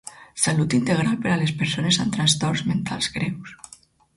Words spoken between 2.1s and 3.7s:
trastorns mentals greus.